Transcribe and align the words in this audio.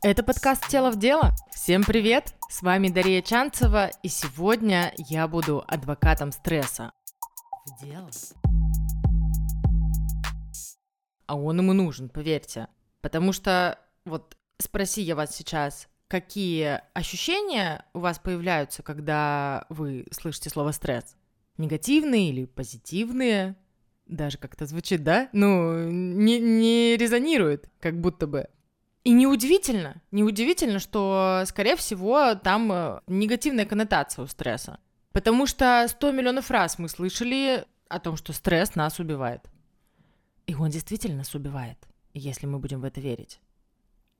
Это 0.00 0.22
подкаст 0.22 0.68
«Тело 0.68 0.92
в 0.92 0.96
дело». 0.96 1.32
Всем 1.50 1.82
привет! 1.82 2.34
С 2.48 2.62
вами 2.62 2.88
Дарья 2.88 3.20
Чанцева, 3.20 3.90
и 4.04 4.08
сегодня 4.08 4.94
я 4.96 5.26
буду 5.26 5.64
адвокатом 5.66 6.30
стресса. 6.30 6.92
В 7.66 7.84
дело. 7.84 8.08
А 11.26 11.36
он 11.36 11.58
ему 11.58 11.72
нужен, 11.72 12.08
поверьте. 12.10 12.68
Потому 13.00 13.32
что, 13.32 13.76
вот 14.04 14.36
спроси 14.58 15.02
я 15.02 15.16
вас 15.16 15.34
сейчас, 15.34 15.88
какие 16.06 16.80
ощущения 16.94 17.84
у 17.92 17.98
вас 17.98 18.20
появляются, 18.20 18.84
когда 18.84 19.66
вы 19.68 20.06
слышите 20.12 20.48
слово 20.48 20.70
«стресс»? 20.70 21.16
Негативные 21.56 22.30
или 22.30 22.44
позитивные? 22.44 23.56
Даже 24.06 24.38
как-то 24.38 24.64
звучит, 24.66 25.02
да? 25.02 25.28
Ну, 25.32 25.90
не, 25.90 26.38
не 26.38 26.96
резонирует, 26.96 27.68
как 27.80 28.00
будто 28.00 28.28
бы. 28.28 28.48
И 29.08 29.12
неудивительно, 29.12 30.02
неудивительно, 30.10 30.78
что, 30.78 31.42
скорее 31.46 31.76
всего, 31.76 32.34
там 32.34 32.70
э, 32.70 33.00
негативная 33.06 33.64
коннотация 33.64 34.22
у 34.22 34.26
стресса. 34.26 34.80
Потому 35.12 35.46
что 35.46 35.86
100 35.88 36.12
миллионов 36.12 36.50
раз 36.50 36.78
мы 36.78 36.90
слышали 36.90 37.64
о 37.88 38.00
том, 38.00 38.18
что 38.18 38.34
стресс 38.34 38.74
нас 38.74 38.98
убивает. 38.98 39.48
И 40.46 40.54
он 40.54 40.68
действительно 40.68 41.16
нас 41.16 41.34
убивает, 41.34 41.78
если 42.12 42.44
мы 42.44 42.58
будем 42.58 42.82
в 42.82 42.84
это 42.84 43.00
верить. 43.00 43.40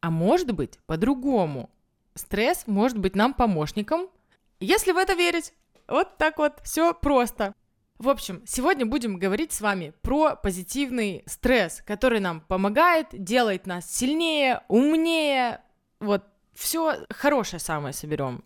А 0.00 0.10
может 0.10 0.52
быть, 0.52 0.78
по-другому. 0.86 1.68
Стресс 2.14 2.66
может 2.66 2.96
быть 2.96 3.14
нам 3.14 3.34
помощником, 3.34 4.08
если 4.58 4.92
в 4.92 4.96
это 4.96 5.12
верить. 5.12 5.52
Вот 5.86 6.16
так 6.16 6.38
вот, 6.38 6.60
все 6.64 6.94
просто. 6.94 7.54
В 7.98 8.08
общем, 8.08 8.42
сегодня 8.46 8.86
будем 8.86 9.18
говорить 9.18 9.52
с 9.52 9.60
вами 9.60 9.92
про 10.02 10.36
позитивный 10.36 11.24
стресс, 11.26 11.82
который 11.84 12.20
нам 12.20 12.40
помогает, 12.40 13.08
делает 13.12 13.66
нас 13.66 13.90
сильнее, 13.90 14.62
умнее, 14.68 15.60
вот 15.98 16.22
все 16.54 17.04
хорошее 17.10 17.58
самое 17.58 17.92
соберем. 17.92 18.44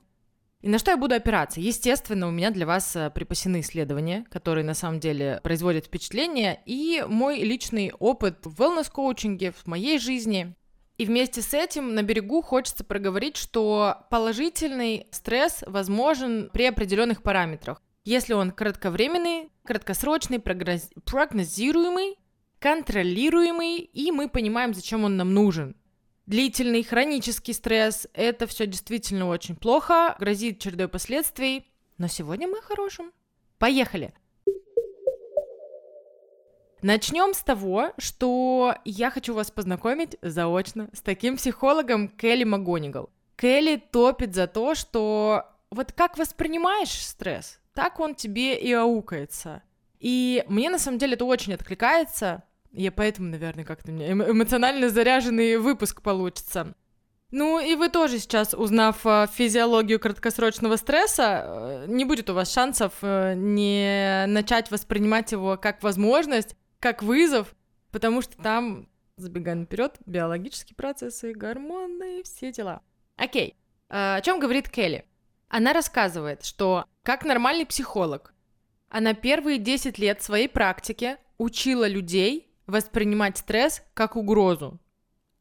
И 0.62 0.68
на 0.68 0.78
что 0.78 0.92
я 0.92 0.96
буду 0.96 1.14
опираться? 1.14 1.60
Естественно, 1.60 2.28
у 2.28 2.30
меня 2.30 2.50
для 2.50 2.66
вас 2.66 2.96
э, 2.96 3.10
припасены 3.10 3.60
исследования, 3.60 4.24
которые 4.30 4.64
на 4.64 4.74
самом 4.74 5.00
деле 5.00 5.40
производят 5.42 5.86
впечатление, 5.86 6.62
и 6.64 7.04
мой 7.06 7.40
личный 7.40 7.92
опыт 7.98 8.46
в 8.46 8.58
wellness-коучинге, 8.58 9.52
в 9.52 9.66
моей 9.66 9.98
жизни. 9.98 10.54
И 10.96 11.04
вместе 11.04 11.42
с 11.42 11.52
этим 11.52 11.94
на 11.94 12.02
берегу 12.02 12.42
хочется 12.42 12.84
проговорить, 12.84 13.36
что 13.36 14.06
положительный 14.08 15.08
стресс 15.10 15.64
возможен 15.66 16.48
при 16.52 16.64
определенных 16.64 17.22
параметрах. 17.22 17.82
Если 18.04 18.32
он 18.32 18.50
кратковременный, 18.50 19.50
краткосрочный, 19.64 20.40
прогнозируемый, 20.40 22.18
контролируемый, 22.58 23.78
и 23.78 24.10
мы 24.10 24.28
понимаем, 24.28 24.74
зачем 24.74 25.04
он 25.04 25.16
нам 25.16 25.32
нужен. 25.32 25.76
Длительный 26.26 26.82
хронический 26.82 27.52
стресс– 27.52 28.08
это 28.14 28.46
все 28.46 28.66
действительно 28.66 29.28
очень 29.28 29.54
плохо, 29.54 30.16
грозит 30.18 30.60
чередой 30.60 30.88
последствий. 30.88 31.66
Но 31.98 32.08
сегодня 32.08 32.48
мы 32.48 32.58
о 32.58 32.62
хорошем. 32.62 33.12
Поехали! 33.58 34.12
Начнем 36.80 37.34
с 37.34 37.42
того, 37.44 37.92
что 37.98 38.74
я 38.84 39.10
хочу 39.10 39.34
вас 39.34 39.52
познакомить 39.52 40.16
заочно 40.22 40.90
с 40.92 41.00
таким 41.00 41.36
психологом 41.36 42.08
Келли 42.08 42.42
МакГонигал. 42.42 43.10
Келли 43.36 43.76
топит 43.76 44.34
за 44.34 44.48
то, 44.48 44.74
что 44.74 45.44
вот 45.70 45.92
как 45.92 46.18
воспринимаешь 46.18 46.90
стресс, 46.90 47.60
так 47.74 48.00
он 48.00 48.14
тебе 48.14 48.58
и 48.58 48.72
аукается. 48.72 49.62
И 49.98 50.44
мне 50.48 50.68
на 50.70 50.78
самом 50.78 50.98
деле 50.98 51.14
это 51.14 51.24
очень 51.24 51.54
откликается. 51.54 52.42
Я 52.72 52.90
поэтому, 52.90 53.28
наверное, 53.28 53.64
как-то 53.64 53.92
меня 53.92 54.12
эмоционально 54.12 54.88
заряженный 54.88 55.58
выпуск 55.58 56.02
получится. 56.02 56.74
Ну 57.32 57.58
и 57.58 57.76
вы 57.76 57.88
тоже 57.88 58.18
сейчас, 58.18 58.52
узнав 58.52 59.06
э, 59.06 59.26
физиологию 59.32 59.98
краткосрочного 59.98 60.76
стресса, 60.76 61.44
э, 61.46 61.84
не 61.88 62.04
будет 62.04 62.28
у 62.28 62.34
вас 62.34 62.52
шансов 62.52 62.92
э, 63.00 63.32
не 63.34 64.26
начать 64.26 64.70
воспринимать 64.70 65.32
его 65.32 65.56
как 65.56 65.82
возможность, 65.82 66.56
как 66.78 67.02
вызов, 67.02 67.54
потому 67.90 68.20
что 68.20 68.36
там, 68.36 68.86
забегая 69.16 69.54
наперед, 69.54 69.96
биологические 70.04 70.76
процессы, 70.76 71.32
гормоны, 71.32 72.22
все 72.22 72.52
дела. 72.52 72.82
Окей, 73.16 73.56
о 73.88 74.20
чем 74.20 74.38
говорит 74.38 74.68
Келли? 74.68 75.06
Она 75.52 75.74
рассказывает, 75.74 76.46
что 76.46 76.86
как 77.02 77.26
нормальный 77.26 77.66
психолог, 77.66 78.32
она 78.88 79.12
первые 79.12 79.58
10 79.58 79.98
лет 79.98 80.22
своей 80.22 80.48
практики 80.48 81.18
учила 81.36 81.86
людей 81.86 82.50
воспринимать 82.66 83.36
стресс 83.36 83.82
как 83.92 84.16
угрозу. 84.16 84.80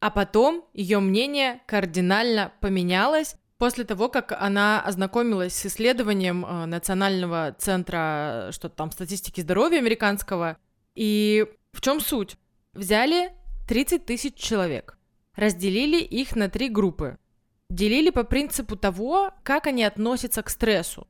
А 0.02 0.12
потом 0.12 0.66
ее 0.74 1.00
мнение 1.00 1.62
кардинально 1.66 2.52
поменялось 2.60 3.38
после 3.58 3.86
того, 3.86 4.10
как 4.10 4.34
она 4.34 4.82
ознакомилась 4.82 5.56
с 5.56 5.68
исследованием 5.68 6.46
э, 6.46 6.66
Национального 6.66 7.56
центра 7.58 8.50
э, 8.50 8.52
что-то 8.52 8.76
там 8.76 8.92
статистики 8.92 9.40
здоровья 9.40 9.78
американского. 9.78 10.58
И 10.94 11.46
в 11.72 11.80
чем 11.80 12.02
суть? 12.02 12.36
Взяли 12.74 13.32
30 13.70 14.06
тысяч 14.06 14.36
человек, 14.36 14.98
разделили 15.38 16.02
их 16.02 16.36
на 16.36 16.50
три 16.50 16.68
группы 16.68 17.18
делили 17.72 18.10
по 18.10 18.24
принципу 18.24 18.76
того, 18.76 19.32
как 19.44 19.66
они 19.66 19.84
относятся 19.84 20.44
к 20.44 20.50
стрессу. 20.50 21.08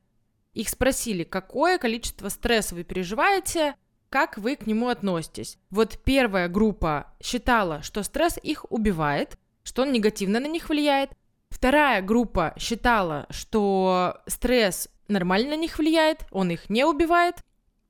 Их 0.54 0.68
спросили, 0.68 1.24
какое 1.24 1.78
количество 1.78 2.28
стресса 2.28 2.74
вы 2.74 2.84
переживаете, 2.84 3.74
как 4.08 4.38
вы 4.38 4.56
к 4.56 4.66
нему 4.66 4.88
относитесь. 4.88 5.58
Вот 5.70 5.98
первая 6.04 6.48
группа 6.48 7.12
считала, 7.22 7.82
что 7.82 8.02
стресс 8.02 8.38
их 8.42 8.70
убивает, 8.70 9.38
что 9.64 9.82
он 9.82 9.92
негативно 9.92 10.38
на 10.38 10.46
них 10.46 10.68
влияет. 10.68 11.10
Вторая 11.48 12.00
группа 12.00 12.54
считала, 12.58 13.26
что 13.30 14.20
стресс 14.26 14.88
нормально 15.08 15.50
на 15.50 15.56
них 15.56 15.78
влияет, 15.78 16.26
он 16.30 16.50
их 16.50 16.70
не 16.70 16.84
убивает. 16.84 17.36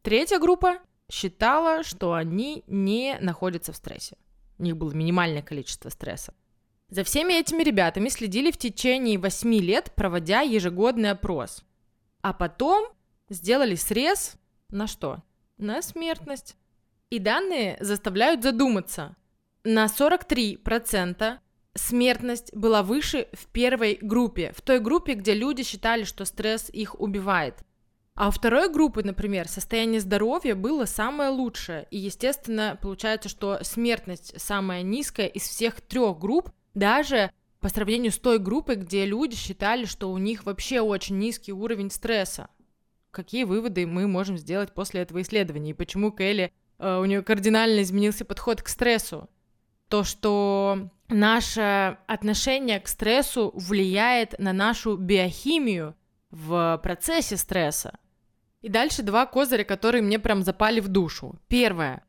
Третья 0.02 0.38
группа 0.38 0.78
считала, 1.10 1.82
что 1.82 2.14
они 2.14 2.64
не 2.66 3.18
находятся 3.20 3.72
в 3.72 3.76
стрессе. 3.76 4.16
У 4.58 4.62
них 4.62 4.76
было 4.76 4.92
минимальное 4.92 5.42
количество 5.42 5.90
стресса. 5.90 6.32
За 6.92 7.04
всеми 7.04 7.32
этими 7.32 7.62
ребятами 7.62 8.10
следили 8.10 8.50
в 8.50 8.58
течение 8.58 9.16
8 9.16 9.54
лет, 9.60 9.92
проводя 9.96 10.42
ежегодный 10.42 11.12
опрос. 11.12 11.64
А 12.20 12.34
потом 12.34 12.86
сделали 13.30 13.76
срез 13.76 14.36
на 14.68 14.86
что? 14.86 15.22
На 15.56 15.80
смертность. 15.80 16.54
И 17.08 17.18
данные 17.18 17.78
заставляют 17.80 18.42
задуматься. 18.42 19.16
На 19.64 19.86
43% 19.86 21.38
смертность 21.72 22.54
была 22.54 22.82
выше 22.82 23.26
в 23.32 23.46
первой 23.46 23.98
группе, 24.02 24.52
в 24.54 24.60
той 24.60 24.78
группе, 24.78 25.14
где 25.14 25.32
люди 25.32 25.62
считали, 25.62 26.04
что 26.04 26.26
стресс 26.26 26.68
их 26.68 27.00
убивает. 27.00 27.54
А 28.14 28.28
у 28.28 28.30
второй 28.30 28.70
группы, 28.70 29.02
например, 29.02 29.48
состояние 29.48 30.02
здоровья 30.02 30.54
было 30.54 30.84
самое 30.84 31.30
лучшее. 31.30 31.86
И, 31.90 31.96
естественно, 31.96 32.78
получается, 32.82 33.30
что 33.30 33.60
смертность 33.62 34.38
самая 34.38 34.82
низкая 34.82 35.28
из 35.28 35.44
всех 35.44 35.80
трех 35.80 36.18
групп, 36.18 36.52
даже 36.74 37.30
по 37.60 37.68
сравнению 37.68 38.12
с 38.12 38.18
той 38.18 38.38
группой, 38.38 38.76
где 38.76 39.06
люди 39.06 39.36
считали, 39.36 39.84
что 39.84 40.10
у 40.10 40.18
них 40.18 40.44
вообще 40.44 40.80
очень 40.80 41.18
низкий 41.18 41.52
уровень 41.52 41.90
стресса. 41.90 42.48
Какие 43.12 43.44
выводы 43.44 43.86
мы 43.86 44.08
можем 44.08 44.36
сделать 44.36 44.72
после 44.72 45.02
этого 45.02 45.22
исследования? 45.22 45.70
И 45.70 45.74
почему 45.74 46.10
Келли, 46.10 46.52
э, 46.78 46.98
у 46.98 47.04
нее 47.04 47.22
кардинально 47.22 47.82
изменился 47.82 48.24
подход 48.24 48.62
к 48.62 48.68
стрессу? 48.68 49.28
То, 49.88 50.02
что 50.02 50.90
наше 51.08 51.98
отношение 52.06 52.80
к 52.80 52.88
стрессу 52.88 53.52
влияет 53.54 54.38
на 54.38 54.52
нашу 54.52 54.96
биохимию 54.96 55.94
в 56.30 56.80
процессе 56.82 57.36
стресса. 57.36 57.98
И 58.62 58.68
дальше 58.68 59.02
два 59.02 59.26
козыря, 59.26 59.64
которые 59.64 60.02
мне 60.02 60.18
прям 60.18 60.42
запали 60.42 60.80
в 60.80 60.88
душу. 60.88 61.38
Первое. 61.48 62.02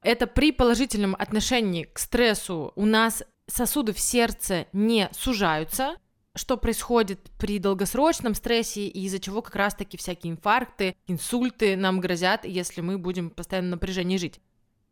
Это 0.00 0.26
при 0.26 0.52
положительном 0.52 1.16
отношении 1.18 1.84
к 1.84 1.98
стрессу 1.98 2.72
у 2.76 2.86
нас 2.86 3.24
сосуды 3.46 3.92
в 3.92 4.00
сердце 4.00 4.66
не 4.72 5.08
сужаются, 5.12 5.96
что 6.34 6.56
происходит 6.56 7.30
при 7.38 7.58
долгосрочном 7.58 8.34
стрессе 8.34 8.86
и 8.86 9.04
из-за 9.06 9.20
чего 9.20 9.40
как 9.40 9.54
раз-таки 9.54 9.96
всякие 9.96 10.32
инфаркты, 10.32 10.96
инсульты 11.06 11.76
нам 11.76 12.00
грозят, 12.00 12.44
если 12.44 12.80
мы 12.80 12.98
будем 12.98 13.30
постоянно 13.30 13.68
в 13.68 13.70
напряжении 13.72 14.16
жить. 14.16 14.40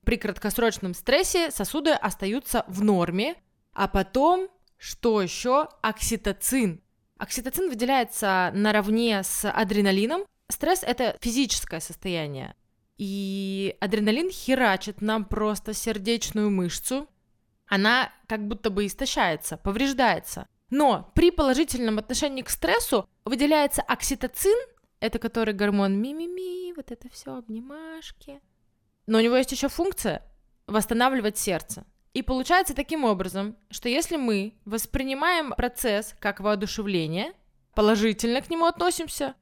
При 0.04 0.16
краткосрочном 0.16 0.94
стрессе 0.94 1.50
сосуды 1.50 1.90
остаются 1.90 2.64
в 2.68 2.82
норме, 2.82 3.36
а 3.72 3.88
потом, 3.88 4.48
что 4.76 5.20
еще, 5.20 5.68
окситоцин. 5.80 6.80
Окситоцин 7.18 7.68
выделяется 7.68 8.50
наравне 8.54 9.22
с 9.22 9.48
адреналином. 9.48 10.24
Стресс– 10.48 10.82
это 10.86 11.16
физическое 11.20 11.80
состояние. 11.80 12.54
И 12.98 13.76
адреналин 13.80 14.30
херачит 14.30 15.00
нам 15.00 15.24
просто 15.24 15.72
сердечную 15.72 16.50
мышцу, 16.50 17.08
она 17.72 18.12
как 18.26 18.46
будто 18.46 18.68
бы 18.68 18.84
истощается, 18.84 19.56
повреждается. 19.56 20.46
Но 20.68 21.10
при 21.14 21.30
положительном 21.30 21.98
отношении 21.98 22.42
к 22.42 22.50
стрессу 22.50 23.08
выделяется 23.24 23.80
окситоцин, 23.80 24.58
это 25.00 25.18
который 25.18 25.54
гормон 25.54 25.98
ми-ми-ми, 25.98 26.74
вот 26.76 26.90
это 26.90 27.08
все 27.08 27.34
обнимашки. 27.34 28.42
Но 29.06 29.16
у 29.16 29.20
него 29.22 29.36
есть 29.36 29.52
еще 29.52 29.68
функция 29.68 30.22
восстанавливать 30.66 31.38
сердце. 31.38 31.86
И 32.12 32.20
получается 32.20 32.74
таким 32.74 33.04
образом, 33.04 33.56
что 33.70 33.88
если 33.88 34.16
мы 34.16 34.52
воспринимаем 34.66 35.52
процесс 35.56 36.14
как 36.20 36.40
воодушевление, 36.40 37.32
положительно 37.74 38.42
к 38.42 38.50
нему 38.50 38.66
относимся, 38.66 39.34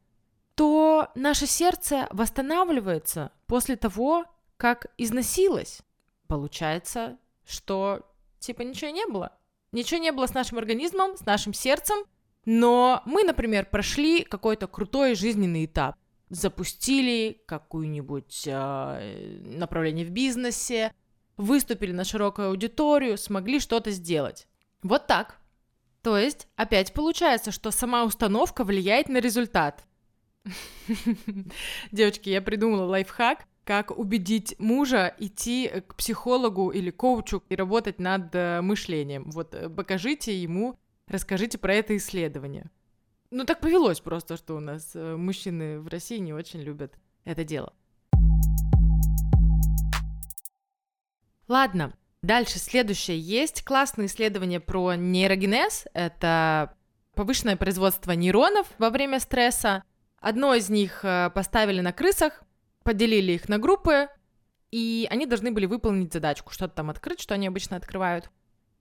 то 0.55 1.09
наше 1.17 1.49
сердце 1.49 2.06
восстанавливается 2.12 3.32
после 3.49 3.75
того, 3.75 4.25
как 4.56 4.87
износилось. 4.99 5.81
Получается, 6.29 7.19
что 7.44 8.06
типа 8.40 8.62
ничего 8.62 8.90
не 8.90 9.06
было. 9.06 9.37
Ничего 9.72 10.00
не 10.00 10.10
было 10.10 10.26
с 10.26 10.34
нашим 10.34 10.58
организмом, 10.58 11.16
с 11.16 11.25
нашим 11.25 11.54
сердцем, 11.54 11.98
но 12.44 13.02
мы, 13.04 13.22
например, 13.22 13.66
прошли 13.66 14.25
какой-то 14.25 14.66
крутой 14.66 15.14
жизненный 15.14 15.66
этап, 15.66 15.96
запустили 16.28 17.40
какую-нибудь 17.46 18.44
э, 18.46 19.40
направление 19.44 20.06
в 20.06 20.10
бизнесе, 20.10 20.92
выступили 21.37 21.92
на 21.92 22.04
широкую 22.04 22.48
аудиторию, 22.48 23.16
смогли 23.19 23.60
что-то 23.60 23.90
сделать. 23.90 24.48
Вот 24.82 25.06
так. 25.06 25.38
То 26.02 26.16
есть, 26.16 26.48
опять 26.56 26.94
получается, 26.94 27.52
что 27.52 27.70
сама 27.70 28.04
установка 28.04 28.64
влияет 28.64 29.08
на 29.08 29.19
результат. 29.19 29.84
Девочки, 31.93 32.31
я 32.31 32.40
придумала 32.40 32.86
лайфхак, 32.86 33.44
как 33.70 33.96
убедить 33.96 34.56
мужа 34.58 35.14
идти 35.19 35.69
к 35.87 35.94
психологу 35.94 36.70
или 36.70 36.90
коучу 36.90 37.44
и 37.49 37.55
работать 37.55 38.00
над 38.00 38.34
э, 38.34 38.61
мышлением. 38.62 39.31
Вот 39.31 39.55
э, 39.55 39.69
покажите 39.69 40.37
ему, 40.37 40.76
расскажите 41.06 41.56
про 41.56 41.75
это 41.75 41.96
исследование. 41.96 42.69
Ну 43.31 43.44
так 43.44 43.61
повелось 43.61 44.00
просто, 44.00 44.37
что 44.37 44.56
у 44.56 44.58
нас 44.58 44.90
э, 44.96 45.14
мужчины 45.14 45.78
в 45.78 45.87
России 45.87 46.19
не 46.19 46.32
очень 46.32 46.62
любят 46.62 46.99
это 47.25 47.44
дело. 47.44 47.72
Ладно, 51.46 51.93
дальше 52.22 52.58
следующее. 52.58 53.20
Есть 53.20 53.62
классное 53.62 54.06
исследование 54.06 54.58
про 54.58 54.96
нейрогенез. 54.96 55.87
Это 55.94 56.75
повышенное 57.14 57.55
производство 57.55 58.11
нейронов 58.11 58.67
во 58.78 58.90
время 58.90 59.20
стресса. 59.20 59.84
Одно 60.19 60.56
из 60.56 60.70
них 60.70 61.02
поставили 61.02 61.81
на 61.81 61.93
крысах, 61.93 62.43
поделили 62.85 63.32
их 63.32 63.49
на 63.49 63.59
группы, 63.59 64.09
и 64.71 65.06
они 65.11 65.27
должны 65.27 65.50
были 65.50 65.67
выполнить 65.67 66.12
задачку, 66.12 66.53
что-то 66.53 66.75
там 66.75 66.91
открыть, 66.91 67.21
что 67.21 67.35
они 67.35 67.47
обычно 67.47 67.77
открывают. 67.77 68.31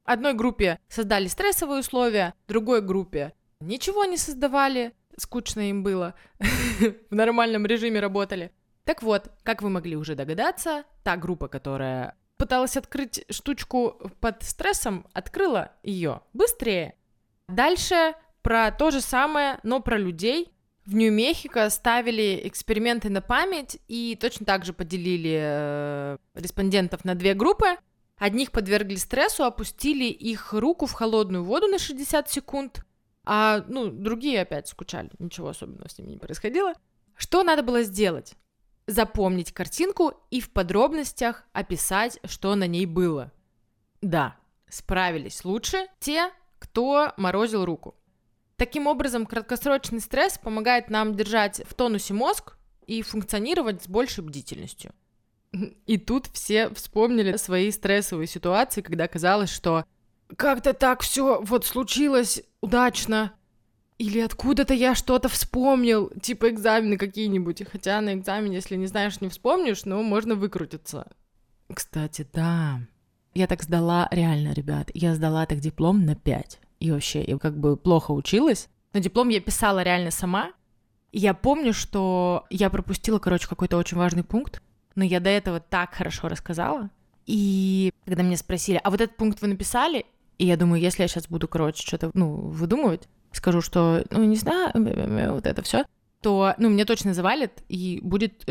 Одной 0.03 0.33
группе 0.33 0.79
создали 0.87 1.27
стрессовые 1.27 1.81
условия, 1.81 2.33
другой 2.47 2.81
группе 2.81 3.33
ничего 3.59 4.05
не 4.05 4.17
создавали, 4.17 4.93
скучно 5.17 5.69
им 5.69 5.83
было, 5.83 6.15
в 7.09 7.15
нормальном 7.15 7.65
режиме 7.65 7.99
работали. 7.99 8.51
Так 8.85 9.03
вот, 9.03 9.31
как 9.43 9.61
вы 9.61 9.69
могли 9.69 9.95
уже 9.95 10.15
догадаться, 10.15 10.83
та 11.03 11.15
группа, 11.15 11.47
которая 11.47 12.15
пыталась 12.37 12.77
открыть 12.77 13.25
штучку 13.29 14.11
под 14.19 14.41
стрессом, 14.43 15.05
открыла 15.13 15.73
ее 15.83 16.21
быстрее. 16.33 16.95
Дальше 17.47 18.13
про 18.41 18.71
то 18.71 18.91
же 18.91 19.01
самое, 19.01 19.59
но 19.63 19.81
про 19.81 19.97
людей. 19.97 20.51
В 20.89 20.95
Нью-Мехико 20.95 21.69
ставили 21.69 22.41
эксперименты 22.45 23.11
на 23.11 23.21
память 23.21 23.77
и 23.87 24.17
точно 24.19 24.43
так 24.47 24.65
же 24.65 24.73
поделили 24.73 25.37
э, 25.39 26.17
респондентов 26.33 27.05
на 27.05 27.13
две 27.13 27.35
группы. 27.35 27.77
Одних 28.17 28.51
подвергли 28.51 28.95
стрессу, 28.95 29.43
опустили 29.43 30.05
их 30.05 30.51
руку 30.51 30.87
в 30.87 30.93
холодную 30.93 31.43
воду 31.43 31.67
на 31.67 31.77
60 31.77 32.31
секунд, 32.31 32.83
а 33.23 33.63
ну, 33.67 33.91
другие 33.91 34.41
опять 34.41 34.67
скучали, 34.67 35.11
ничего 35.19 35.49
особенного 35.49 35.87
с 35.89 35.99
ними 35.99 36.09
не 36.09 36.17
происходило. 36.17 36.73
Что 37.15 37.43
надо 37.43 37.61
было 37.61 37.83
сделать? 37.83 38.33
Запомнить 38.87 39.53
картинку 39.53 40.13
и 40.31 40.41
в 40.41 40.49
подробностях 40.49 41.43
описать, 41.53 42.17
что 42.23 42.55
на 42.55 42.65
ней 42.65 42.87
было. 42.87 43.31
Да, 44.01 44.37
справились 44.67 45.45
лучше 45.45 45.85
те, 45.99 46.31
кто 46.57 47.13
морозил 47.15 47.63
руку. 47.63 47.93
Таким 48.59 48.87
образом, 48.87 49.25
краткосрочный 49.25 50.01
стресс 50.01 50.37
помогает 50.37 50.89
нам 50.89 51.15
держать 51.15 51.61
в 51.65 51.73
тонусе 51.73 52.13
мозг 52.13 52.57
и 52.87 53.01
функционировать 53.01 53.83
с 53.83 53.87
большей 53.87 54.21
бдительностью. 54.21 54.91
И 55.85 55.97
тут 55.97 56.27
все 56.27 56.69
вспомнили 56.73 57.37
свои 57.37 57.71
стрессовые 57.71 58.27
ситуации, 58.27 58.81
когда 58.81 59.07
казалось, 59.07 59.49
что 59.49 59.85
как-то 60.35 60.73
так 60.73 61.01
все 61.03 61.41
вот 61.41 61.65
случилось 61.65 62.43
удачно, 62.59 63.31
или 63.97 64.19
откуда-то 64.19 64.73
я 64.73 64.93
что-то 64.93 65.29
вспомнил, 65.29 66.11
типа 66.21 66.49
экзамены 66.49 66.97
какие-нибудь. 66.97 67.63
Хотя 67.71 68.01
на 68.01 68.13
экзамене, 68.13 68.55
если 68.55 68.75
не 68.75 68.87
знаешь, 68.87 69.21
не 69.21 69.29
вспомнишь, 69.29 69.85
ну, 69.85 70.03
можно 70.03 70.35
выкрутиться. 70.35 71.07
Кстати, 71.73 72.27
да. 72.33 72.81
Я 73.33 73.47
так 73.47 73.63
сдала, 73.63 74.09
реально, 74.11 74.51
ребят, 74.51 74.91
я 74.93 75.15
сдала 75.15 75.45
так 75.45 75.61
диплом 75.61 76.05
на 76.05 76.15
5 76.15 76.59
и 76.79 76.91
вообще 76.91 77.23
я 77.23 77.37
как 77.37 77.57
бы 77.57 77.77
плохо 77.77 78.11
училась. 78.11 78.69
Но 78.93 78.99
диплом 78.99 79.29
я 79.29 79.41
писала 79.41 79.83
реально 79.83 80.11
сама. 80.11 80.51
И 81.11 81.19
я 81.19 81.33
помню, 81.33 81.73
что 81.73 82.45
я 82.49 82.69
пропустила, 82.69 83.19
короче, 83.19 83.47
какой-то 83.47 83.77
очень 83.77 83.97
важный 83.97 84.23
пункт, 84.23 84.61
но 84.95 85.03
я 85.03 85.19
до 85.19 85.29
этого 85.29 85.59
так 85.59 85.93
хорошо 85.93 86.27
рассказала. 86.27 86.89
И 87.25 87.91
когда 88.05 88.23
меня 88.23 88.37
спросили, 88.37 88.79
а 88.83 88.89
вот 88.89 89.01
этот 89.01 89.17
пункт 89.17 89.41
вы 89.41 89.47
написали? 89.47 90.05
И 90.37 90.45
я 90.45 90.57
думаю, 90.57 90.81
если 90.81 91.01
я 91.01 91.07
сейчас 91.07 91.27
буду, 91.27 91.47
короче, 91.47 91.85
что-то, 91.85 92.11
ну, 92.13 92.35
выдумывать, 92.35 93.07
скажу, 93.31 93.61
что, 93.61 94.03
ну, 94.09 94.23
не 94.23 94.35
знаю, 94.35 94.71
вот 94.73 95.45
это 95.45 95.61
все, 95.61 95.85
то, 96.21 96.55
ну, 96.57 96.69
мне 96.69 96.85
точно 96.85 97.13
завалит, 97.13 97.63
и 97.67 97.99
будет 98.01 98.45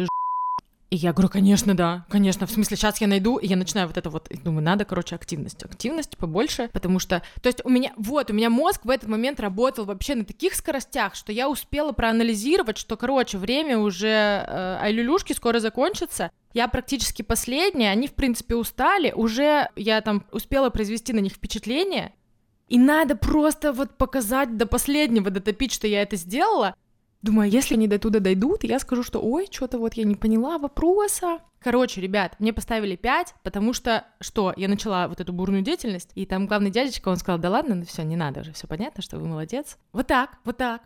и 0.91 0.97
я 0.97 1.13
говорю, 1.13 1.29
конечно, 1.29 1.77
да, 1.77 2.07
конечно, 2.09 2.47
в 2.47 2.51
смысле, 2.51 2.77
сейчас 2.77 3.01
я 3.01 3.07
найду, 3.07 3.37
и 3.37 3.47
я 3.47 3.57
начинаю 3.57 3.89
вот 3.89 3.99
это 3.99 4.09
вот, 4.09 4.29
думаю, 4.43 4.63
надо, 4.63 4.87
короче, 4.87 5.17
активность, 5.17 5.63
активность 5.63 6.17
побольше, 6.17 6.71
потому 6.73 6.99
что, 6.99 7.23
то 7.43 7.49
есть 7.49 7.61
у 7.65 7.69
меня, 7.69 7.93
вот, 7.97 8.31
у 8.31 8.35
меня 8.35 8.49
мозг 8.49 8.87
в 8.87 8.91
этот 8.91 9.09
момент 9.09 9.39
работал 9.39 9.85
вообще 9.85 10.15
на 10.15 10.25
таких 10.25 10.55
скоростях, 10.55 11.15
что 11.15 11.31
я 11.31 11.51
успела 11.51 11.93
проанализировать, 11.93 12.79
что, 12.79 12.97
короче, 12.97 13.37
время 13.37 13.79
уже, 13.79 14.07
э, 14.09 14.79
айлюлюшки 14.81 15.35
скоро 15.35 15.61
закончится, 15.61 16.31
я 16.55 16.69
практически 16.69 17.21
последняя, 17.21 17.91
они, 17.91 18.07
в 18.07 18.15
принципе, 18.15 18.55
устали, 18.55 19.13
уже 19.15 19.69
я 19.77 20.01
там 20.01 20.25
успела 20.33 20.71
произвести 20.71 21.13
на 21.13 21.21
них 21.21 21.35
впечатление, 21.35 22.15
и 22.69 22.79
надо 22.79 23.15
просто 23.15 23.75
вот 23.75 23.99
показать 23.99 24.57
до 24.57 24.65
последнего, 24.67 25.31
дотопить, 25.31 25.73
что 25.73 25.87
я 25.87 26.01
это 26.01 26.17
сделала, 26.17 26.75
Думаю, 27.21 27.51
если 27.51 27.75
они 27.75 27.89
до 27.89 27.99
туда 27.99 28.21
дойдут, 28.21 28.63
я 28.63 28.79
скажу, 28.79 29.03
что 29.03 29.21
ой, 29.21 29.49
что-то 29.51 29.79
вот 29.79 29.95
я 29.95 30.05
не 30.05 30.15
поняла 30.15 30.59
вопроса. 30.59 31.41
Короче, 31.61 32.01
ребят, 32.01 32.37
мне 32.39 32.53
поставили 32.53 32.95
5, 32.95 33.35
потому 33.43 33.73
что, 33.73 34.05
что, 34.21 34.55
я 34.57 34.69
начала 34.69 35.09
вот 35.09 35.21
эту 35.21 35.33
бурную 35.33 35.63
деятельность, 35.63 36.13
и 36.15 36.25
там 36.27 36.47
главный 36.47 36.71
дядечка, 36.71 37.09
он 37.09 37.17
сказал, 37.17 37.41
да 37.41 37.51
ладно, 37.51 37.75
ну 37.75 37.85
все, 37.85 38.03
не 38.03 38.15
надо 38.15 38.41
уже, 38.41 38.53
все 38.53 38.69
понятно, 38.69 39.03
что 39.03 39.19
вы 39.19 39.27
молодец. 39.27 39.77
Вот 39.93 40.07
так, 40.07 40.39
вот 40.45 40.57
так. 40.59 40.83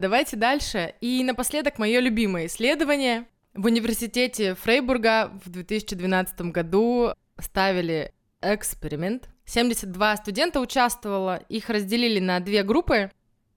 Давайте 0.00 0.36
дальше. 0.36 0.94
И 1.00 1.22
напоследок 1.22 1.78
мое 1.78 2.00
любимое 2.00 2.46
исследование. 2.46 3.26
В 3.52 3.66
университете 3.66 4.54
Фрейбурга 4.54 5.30
в 5.44 5.50
2012 5.50 6.40
году 6.52 7.12
ставили 7.38 8.12
эксперимент, 8.42 9.28
72 9.46 10.16
студента 10.16 10.60
участвовало, 10.60 11.36
их 11.48 11.68
разделили 11.68 12.20
на 12.20 12.40
две 12.40 12.62
группы, 12.62 13.10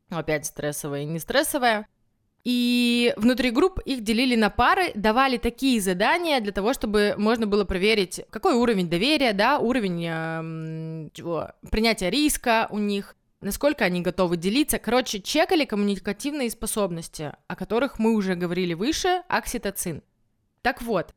опять 0.10 0.46
стрессовая 0.46 1.02
и 1.02 1.06
не 1.06 1.20
стрессовая. 1.20 1.88
И 2.44 3.14
внутри 3.18 3.52
групп 3.52 3.80
их 3.80 4.04
делили 4.04 4.36
на 4.38 4.50
пары, 4.50 4.92
давали 4.96 5.36
такие 5.36 5.82
задания 5.82 6.40
для 6.40 6.54
того, 6.54 6.72
чтобы 6.72 7.14
можно 7.18 7.46
было 7.46 7.66
проверить, 7.66 8.22
какой 8.30 8.54
уровень 8.54 8.90
доверия, 8.90 9.34
да, 9.34 9.60
уровень 9.60 10.06
э, 10.08 11.10
чего, 11.14 11.52
принятия 11.70 12.10
риска 12.10 12.68
у 12.70 12.78
них, 12.78 13.18
насколько 13.42 13.84
они 13.84 14.00
готовы 14.00 14.38
делиться. 14.38 14.80
Короче, 14.80 15.20
чекали 15.20 15.66
коммуникативные 15.66 16.50
способности, 16.50 17.34
о 17.48 17.56
которых 17.58 18.00
мы 18.00 18.14
уже 18.14 18.36
говорили 18.36 18.74
выше, 18.74 19.24
окситоцин. 19.28 20.02
Так 20.62 20.82
вот, 20.82 21.14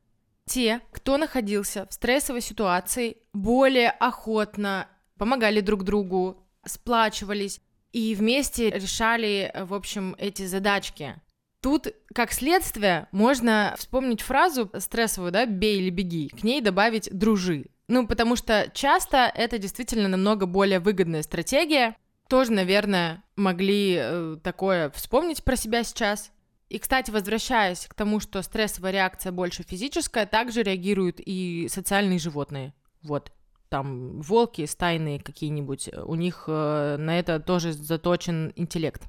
те, 0.51 0.81
кто 0.91 1.15
находился 1.15 1.87
в 1.89 1.93
стрессовой 1.93 2.41
ситуации, 2.41 3.17
более 3.31 3.89
охотно 3.89 4.87
помогали 5.17 5.61
друг 5.61 5.83
другу, 5.85 6.45
сплачивались 6.65 7.61
и 7.93 8.13
вместе 8.15 8.69
решали, 8.69 9.53
в 9.55 9.73
общем, 9.73 10.13
эти 10.17 10.45
задачки. 10.45 11.15
Тут, 11.61 11.87
как 12.13 12.33
следствие, 12.33 13.07
можно 13.13 13.75
вспомнить 13.77 14.21
фразу 14.21 14.69
стрессовую, 14.77 15.31
да, 15.31 15.45
«бей 15.45 15.79
или 15.79 15.89
беги», 15.89 16.27
к 16.27 16.43
ней 16.43 16.59
добавить 16.59 17.09
«дружи». 17.17 17.67
Ну, 17.87 18.05
потому 18.05 18.35
что 18.35 18.69
часто 18.73 19.31
это 19.33 19.57
действительно 19.57 20.09
намного 20.09 20.47
более 20.47 20.79
выгодная 20.79 21.23
стратегия. 21.23 21.95
Тоже, 22.27 22.51
наверное, 22.51 23.23
могли 23.37 23.97
э, 24.01 24.37
такое 24.43 24.89
вспомнить 24.91 25.45
про 25.45 25.55
себя 25.55 25.83
сейчас. 25.83 26.31
И, 26.71 26.79
кстати, 26.79 27.11
возвращаясь 27.11 27.85
к 27.85 27.93
тому, 27.93 28.21
что 28.21 28.41
стрессовая 28.41 28.93
реакция 28.93 29.33
больше 29.33 29.63
физическая, 29.63 30.25
также 30.25 30.63
реагируют 30.63 31.17
и 31.19 31.67
социальные 31.69 32.17
животные. 32.17 32.73
Вот, 33.01 33.33
там 33.67 34.21
волки 34.21 34.65
стайные 34.65 35.19
какие-нибудь, 35.19 35.89
у 36.05 36.15
них 36.15 36.45
э, 36.47 36.95
на 36.97 37.19
это 37.19 37.41
тоже 37.41 37.73
заточен 37.73 38.53
интеллект. 38.55 39.01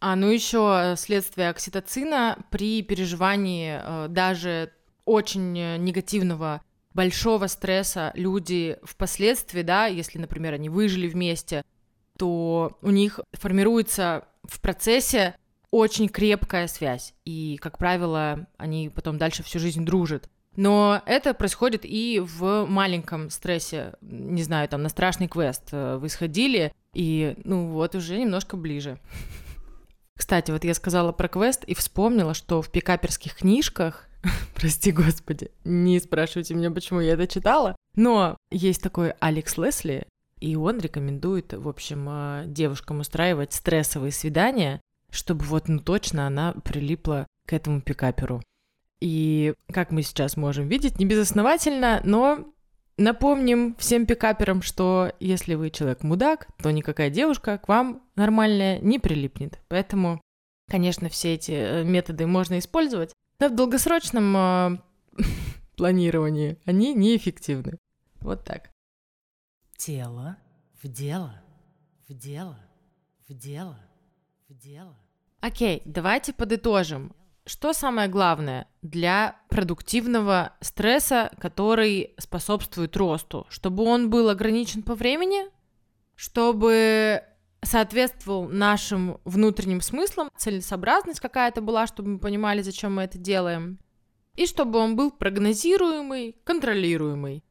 А 0.00 0.16
ну 0.16 0.30
еще 0.30 0.94
следствие 0.96 1.50
окситоцина 1.50 2.38
при 2.50 2.80
переживании 2.80 3.78
э, 3.78 4.08
даже 4.08 4.72
очень 5.04 5.52
негативного 5.52 6.62
большого 6.94 7.46
стресса 7.48 8.10
люди 8.14 8.78
впоследствии, 8.82 9.60
да, 9.60 9.84
если, 9.84 10.18
например, 10.18 10.54
они 10.54 10.70
выжили 10.70 11.08
вместе, 11.08 11.62
то 12.16 12.78
у 12.80 12.90
них 12.90 13.20
формируется 13.34 14.26
в 14.44 14.62
процессе 14.62 15.34
очень 15.76 16.08
крепкая 16.08 16.66
связь, 16.68 17.14
и, 17.24 17.58
как 17.60 17.78
правило, 17.78 18.46
они 18.56 18.88
потом 18.88 19.18
дальше 19.18 19.42
всю 19.42 19.58
жизнь 19.58 19.84
дружат. 19.84 20.30
Но 20.56 21.02
это 21.04 21.34
происходит 21.34 21.82
и 21.84 22.22
в 22.24 22.64
маленьком 22.66 23.28
стрессе. 23.28 23.92
Не 24.00 24.42
знаю, 24.42 24.68
там 24.68 24.82
на 24.82 24.88
страшный 24.88 25.28
квест 25.28 25.68
э, 25.72 25.98
вы 25.98 26.08
сходили, 26.08 26.72
и, 26.94 27.36
ну 27.44 27.68
вот, 27.68 27.94
уже 27.94 28.18
немножко 28.18 28.56
ближе. 28.56 28.98
Кстати, 30.16 30.50
вот 30.50 30.64
я 30.64 30.72
сказала 30.72 31.12
про 31.12 31.28
квест 31.28 31.62
и 31.64 31.74
вспомнила, 31.74 32.32
что 32.32 32.62
в 32.62 32.70
пикаперских 32.70 33.36
книжках, 33.36 34.08
прости 34.54 34.92
господи, 34.92 35.50
не 35.64 36.00
спрашивайте 36.00 36.54
меня, 36.54 36.70
почему 36.70 37.00
я 37.00 37.12
это 37.12 37.26
читала, 37.26 37.76
но 37.94 38.38
есть 38.50 38.82
такой 38.82 39.10
Алекс 39.20 39.58
Лесли, 39.58 40.06
и 40.40 40.56
он 40.56 40.78
рекомендует, 40.78 41.52
в 41.52 41.68
общем, 41.68 42.06
э, 42.08 42.44
девушкам 42.46 43.00
устраивать 43.00 43.52
стрессовые 43.52 44.12
свидания, 44.12 44.80
чтобы 45.10 45.44
вот, 45.44 45.68
ну 45.68 45.78
точно 45.78 46.26
она 46.26 46.52
прилипла 46.52 47.26
к 47.46 47.52
этому 47.52 47.80
пикаперу. 47.80 48.42
И 49.00 49.54
как 49.72 49.90
мы 49.90 50.02
сейчас 50.02 50.36
можем 50.36 50.68
видеть, 50.68 50.98
не 50.98 51.06
безосновательно, 51.06 52.00
но 52.04 52.52
напомним 52.96 53.76
всем 53.76 54.06
пикаперам, 54.06 54.62
что 54.62 55.12
если 55.20 55.54
вы 55.54 55.70
человек-мудак, 55.70 56.48
то 56.62 56.70
никакая 56.70 57.10
девушка 57.10 57.58
к 57.58 57.68
вам 57.68 58.02
нормальная 58.14 58.80
не 58.80 58.98
прилипнет. 58.98 59.60
Поэтому, 59.68 60.20
конечно, 60.70 61.08
все 61.08 61.34
эти 61.34 61.52
э, 61.52 61.84
методы 61.84 62.26
можно 62.26 62.58
использовать, 62.58 63.12
но 63.38 63.48
в 63.48 63.54
долгосрочном 63.54 64.36
э, 64.36 64.78
планировании 65.76 66.58
они 66.64 66.94
неэффективны. 66.94 67.78
Вот 68.20 68.44
так. 68.44 68.70
Тело 69.76 70.38
в 70.82 70.88
дело, 70.88 71.42
в 72.08 72.14
дело, 72.14 72.58
в 73.28 73.34
дело, 73.34 73.78
в 74.48 74.54
дело. 74.54 74.96
Окей, 75.40 75.82
давайте 75.84 76.32
подытожим. 76.32 77.14
Что 77.44 77.72
самое 77.72 78.08
главное 78.08 78.66
для 78.82 79.36
продуктивного 79.48 80.54
стресса, 80.60 81.30
который 81.38 82.14
способствует 82.18 82.96
росту? 82.96 83.46
Чтобы 83.48 83.84
он 83.84 84.10
был 84.10 84.28
ограничен 84.28 84.82
по 84.82 84.94
времени, 84.94 85.46
чтобы 86.16 87.22
соответствовал 87.62 88.48
нашим 88.48 89.20
внутренним 89.24 89.80
смыслам, 89.80 90.30
целесообразность 90.36 91.20
какая-то 91.20 91.60
была, 91.60 91.86
чтобы 91.86 92.10
мы 92.10 92.18
понимали, 92.18 92.62
зачем 92.62 92.96
мы 92.96 93.02
это 93.02 93.18
делаем, 93.18 93.78
и 94.34 94.46
чтобы 94.46 94.78
он 94.78 94.96
был 94.96 95.10
прогнозируемый, 95.10 96.36
контролируемый. 96.44 97.44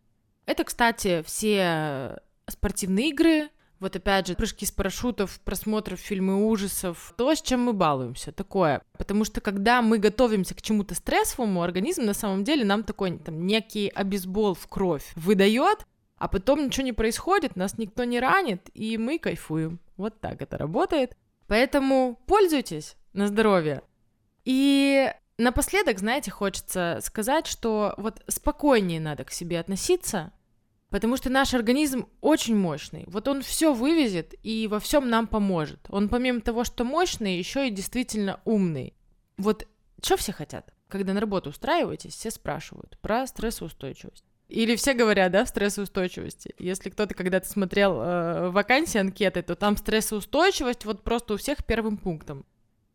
Это, 0.46 0.64
кстати, 0.64 1.24
все 1.24 2.20
спортивные 2.48 3.10
игры, 3.10 3.50
вот 3.80 3.96
опять 3.96 4.28
же, 4.28 4.36
прыжки 4.36 4.66
с 4.66 4.72
парашютов, 4.72 5.40
просмотров 5.42 6.00
фильмы 6.00 6.48
ужасов, 6.48 7.14
то, 7.18 7.34
с 7.34 7.42
чем 7.42 7.62
мы 7.62 7.74
балуемся, 7.74 8.32
такое. 8.32 8.82
Потому 8.98 9.26
что 9.26 9.42
когда 9.42 9.82
мы 9.82 9.98
готовимся 9.98 10.56
к 10.56 10.62
чему-то 10.62 10.96
стрессовому, 10.96 11.62
организм 11.62 12.04
на 12.04 12.14
самом 12.14 12.44
деле 12.44 12.64
нам 12.64 12.84
такой 12.84 13.18
там 13.18 13.46
некий 13.46 13.90
обезбол 13.90 14.54
в 14.54 14.68
кровь 14.68 15.12
выдает, 15.16 15.86
а 16.18 16.28
потом 16.28 16.66
ничего 16.66 16.86
не 16.86 16.94
происходит, 16.94 17.56
нас 17.56 17.78
никто 17.78 18.04
не 18.06 18.20
ранит, 18.20 18.70
и 18.74 18.98
мы 18.98 19.20
кайфуем. 19.20 19.80
Вот 19.98 20.20
так 20.22 20.42
это 20.42 20.58
работает. 20.58 21.16
Поэтому 21.48 22.20
пользуйтесь 22.26 22.96
на 23.14 23.28
здоровье. 23.28 23.84
И 24.46 25.12
напоследок, 25.38 26.00
знаете, 26.00 26.32
хочется 26.32 27.00
сказать, 27.02 27.48
что 27.48 27.94
вот 27.98 28.24
спокойнее 28.28 29.00
надо 29.00 29.26
к 29.26 29.32
себе 29.32 29.60
относиться, 29.60 30.32
Потому 30.96 31.18
что 31.18 31.30
наш 31.30 31.54
организм 31.54 32.08
очень 32.22 32.56
мощный. 32.56 33.04
Вот 33.08 33.28
он 33.28 33.42
все 33.42 33.74
вывезет 33.74 34.34
и 34.44 34.66
во 34.70 34.80
всем 34.80 35.10
нам 35.10 35.28
поможет. 35.28 35.82
Он 35.90 36.08
помимо 36.08 36.40
того, 36.40 36.64
что 36.64 36.86
мощный, 36.86 37.38
еще 37.38 37.68
и 37.68 37.70
действительно 37.70 38.40
умный. 38.46 38.94
Вот 39.36 39.68
что 40.02 40.16
все 40.16 40.32
хотят? 40.32 40.74
Когда 40.88 41.12
на 41.12 41.20
работу 41.20 41.50
устраиваетесь, 41.50 42.14
все 42.14 42.32
спрашивают 42.32 42.98
про 43.02 43.28
стрессоустойчивость. 43.28 44.24
Или 44.48 44.78
все 44.78 44.94
говорят, 44.94 45.34
да, 45.34 45.44
в 45.44 45.50
стрессоустойчивости. 45.50 46.56
Если 46.60 46.90
кто-то 46.90 47.14
когда-то 47.14 47.50
смотрел 47.50 48.00
э, 48.00 48.50
вакансии, 48.52 48.98
анкеты, 48.98 49.42
то 49.42 49.56
там 49.56 49.76
стрессоустойчивость 49.76 50.86
вот 50.86 51.04
просто 51.04 51.34
у 51.34 51.38
всех 51.38 51.66
первым 51.66 51.98
пунктом. 51.98 52.46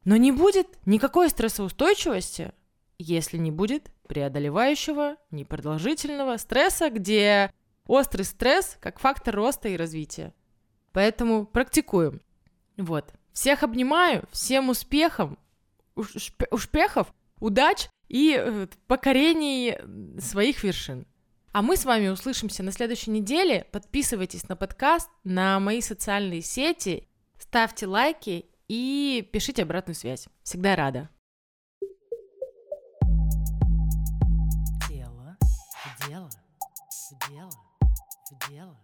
Но 0.06 0.16
не 0.16 0.32
будет 0.32 0.68
никакой 0.86 1.28
стрессоустойчивости, 1.28 2.54
если 2.96 3.36
не 3.36 3.50
будет 3.50 3.90
преодолевающего, 4.08 5.16
непродолжительного 5.30 6.38
стресса, 6.38 6.88
где 6.88 7.52
острый 7.90 8.22
стресс 8.22 8.76
как 8.80 9.00
фактор 9.00 9.34
роста 9.34 9.68
и 9.68 9.76
развития. 9.76 10.32
Поэтому 10.92 11.44
практикуем. 11.44 12.20
Вот. 12.76 13.12
Всех 13.32 13.62
обнимаю, 13.62 14.24
всем 14.30 14.68
успехов, 14.68 15.32
успехов, 16.50 17.12
удач 17.40 17.88
и 18.08 18.36
э, 18.38 18.66
покорений 18.86 19.76
своих 20.20 20.62
вершин. 20.62 21.06
А 21.52 21.62
мы 21.62 21.76
с 21.76 21.84
вами 21.84 22.08
услышимся 22.08 22.62
на 22.62 22.70
следующей 22.70 23.10
неделе. 23.10 23.66
Подписывайтесь 23.72 24.48
на 24.48 24.56
подкаст, 24.56 25.10
на 25.24 25.58
мои 25.58 25.80
социальные 25.80 26.42
сети, 26.42 27.08
ставьте 27.38 27.86
лайки 27.86 28.46
и 28.68 29.28
пишите 29.32 29.62
обратную 29.62 29.96
связь. 29.96 30.26
Всегда 30.42 30.76
рада. 30.76 31.10
Дело, 38.50 38.76